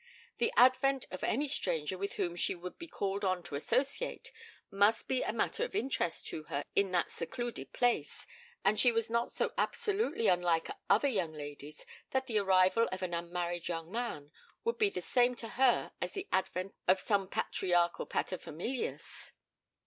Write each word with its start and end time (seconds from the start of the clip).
The 0.39 0.51
advent 0.57 1.05
of 1.11 1.23
any 1.23 1.47
stranger 1.47 1.95
with 1.95 2.13
whom 2.13 2.35
she 2.35 2.55
would 2.55 2.79
be 2.79 2.87
called 2.87 3.23
on 3.23 3.43
to 3.43 3.53
associate 3.53 4.31
must 4.71 5.07
be 5.07 5.23
matter 5.31 5.63
of 5.63 5.75
interest 5.75 6.25
to 6.29 6.41
her 6.45 6.63
in 6.75 6.89
that 6.89 7.11
secluded 7.11 7.71
place; 7.71 8.25
and 8.65 8.79
she 8.79 8.91
was 8.91 9.11
not 9.11 9.31
so 9.31 9.53
absolutely 9.59 10.25
unlike 10.27 10.69
other 10.89 11.07
young 11.07 11.33
ladies 11.33 11.85
that 12.09 12.25
the 12.25 12.39
arrival 12.39 12.87
of 12.91 13.03
an 13.03 13.13
unmarried 13.13 13.67
young 13.67 13.91
man 13.91 14.31
would 14.63 14.79
be 14.79 14.89
the 14.89 15.01
same 15.01 15.35
to 15.35 15.49
her 15.49 15.91
as 16.01 16.13
the 16.13 16.27
advent 16.31 16.73
of 16.87 16.99
some 16.99 17.27
patriarchal 17.27 18.07
pater 18.07 18.39
familias. 18.39 19.33